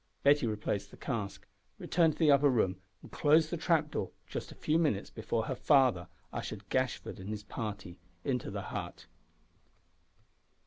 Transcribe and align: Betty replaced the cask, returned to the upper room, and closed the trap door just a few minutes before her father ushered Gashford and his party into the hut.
Betty 0.23 0.47
replaced 0.47 0.89
the 0.89 0.97
cask, 0.97 1.45
returned 1.77 2.13
to 2.13 2.17
the 2.17 2.31
upper 2.31 2.49
room, 2.49 2.77
and 3.03 3.11
closed 3.11 3.51
the 3.51 3.55
trap 3.55 3.91
door 3.91 4.09
just 4.25 4.51
a 4.51 4.55
few 4.55 4.79
minutes 4.79 5.11
before 5.11 5.45
her 5.45 5.53
father 5.53 6.07
ushered 6.33 6.67
Gashford 6.69 7.19
and 7.19 7.29
his 7.29 7.43
party 7.43 7.99
into 8.23 8.49
the 8.49 8.61
hut. 8.73 9.05